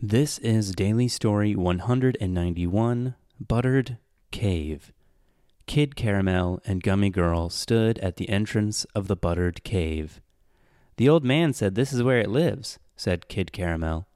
[0.00, 3.98] This is Daily Story 191 Buttered
[4.30, 4.92] Cave.
[5.66, 10.20] Kid Caramel and Gummy Girl stood at the entrance of the buttered cave.
[10.98, 14.06] The old man said this is where it lives, said Kid Caramel.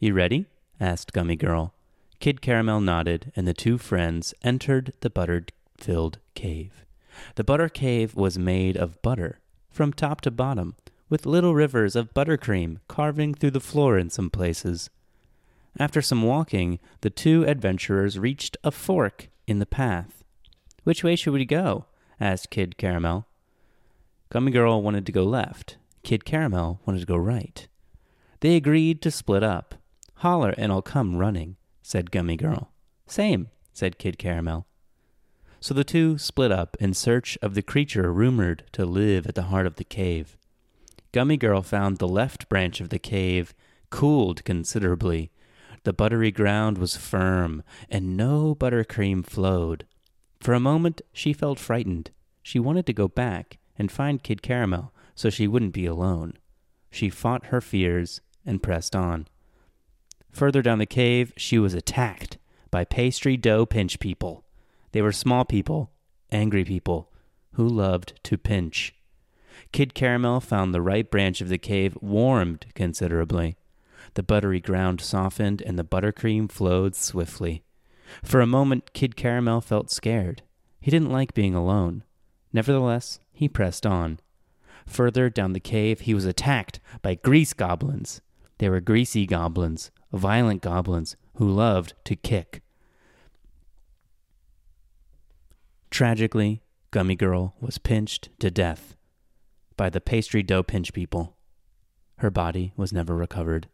[0.00, 0.46] You ready?
[0.80, 1.72] asked Gummy Girl.
[2.18, 6.84] Kid Caramel nodded, and the two friends entered the buttered filled cave.
[7.36, 9.38] The butter cave was made of butter,
[9.70, 10.74] from top to bottom,
[11.08, 14.90] with little rivers of buttercream carving through the floor in some places.
[15.78, 20.22] After some walking, the two adventurers reached a fork in the path.
[20.84, 21.86] Which way should we go?
[22.20, 23.26] asked Kid Caramel.
[24.30, 25.76] Gummy Girl wanted to go left.
[26.02, 27.66] Kid Caramel wanted to go right.
[28.40, 29.74] They agreed to split up.
[30.16, 32.70] Holler and I'll come running, said Gummy Girl.
[33.06, 34.66] Same, said Kid Caramel.
[35.60, 39.42] So the two split up in search of the creature rumored to live at the
[39.42, 40.36] heart of the cave.
[41.12, 43.54] Gummy Girl found the left branch of the cave
[43.90, 45.30] cooled considerably.
[45.84, 49.84] The buttery ground was firm, and no buttercream flowed.
[50.40, 52.10] For a moment she felt frightened.
[52.42, 56.34] She wanted to go back and find Kid Caramel so she wouldn't be alone.
[56.90, 59.28] She fought her fears and pressed on.
[60.30, 62.38] Further down the cave, she was attacked
[62.70, 64.44] by pastry dough pinch people.
[64.92, 65.90] They were small people,
[66.30, 67.12] angry people,
[67.52, 68.94] who loved to pinch.
[69.72, 73.56] Kid Caramel found the right branch of the cave warmed considerably.
[74.14, 77.62] The buttery ground softened and the buttercream flowed swiftly.
[78.22, 80.42] For a moment, Kid Caramel felt scared.
[80.80, 82.04] He didn't like being alone.
[82.52, 84.20] Nevertheless, he pressed on.
[84.86, 88.20] Further down the cave, he was attacked by grease goblins.
[88.58, 92.62] They were greasy goblins, violent goblins who loved to kick.
[95.90, 98.96] Tragically, Gummy Girl was pinched to death
[99.76, 101.36] by the pastry dough pinch people.
[102.18, 103.68] Her body was never recovered.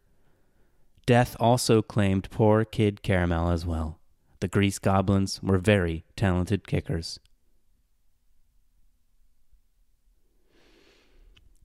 [1.09, 3.97] Death also claimed poor Kid Caramel as well.
[4.41, 7.19] The grease goblins were very talented kickers.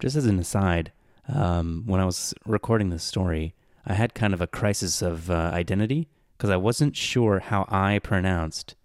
[0.00, 0.92] Just as an aside,
[1.28, 3.54] um, when I was recording this story,
[3.84, 6.08] I had kind of a crisis of uh, identity
[6.38, 8.76] because I wasn't sure how I pronounced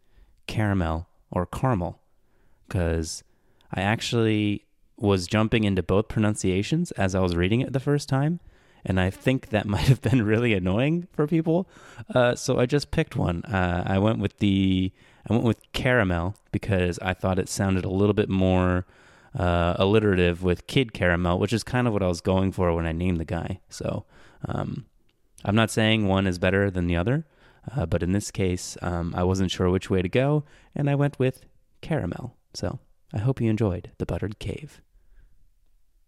[0.46, 2.02] caramel or caramel
[2.68, 3.24] because
[3.74, 4.66] I actually
[4.98, 8.42] was jumping into both pronunciations as I was reading it the first time.
[8.86, 11.68] And I think that might have been really annoying for people.
[12.14, 13.44] Uh, so I just picked one.
[13.44, 14.92] Uh, I went with the
[15.30, 18.86] I went with caramel because I thought it sounded a little bit more
[19.38, 22.86] uh, alliterative with kid caramel, which is kind of what I was going for when
[22.86, 23.60] I named the guy.
[23.70, 24.06] So
[24.48, 24.86] um,
[25.46, 27.26] I'm not saying one is better than the other,
[27.76, 30.96] uh, but in this case, um, I wasn't sure which way to go, and I
[30.96, 31.42] went with
[31.82, 32.36] caramel.
[32.54, 32.80] So
[33.14, 34.82] I hope you enjoyed the buttered cave.